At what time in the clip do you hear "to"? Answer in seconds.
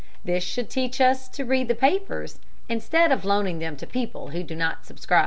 1.29-1.45, 3.77-3.85